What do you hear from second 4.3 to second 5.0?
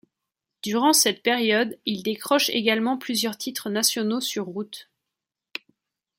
route.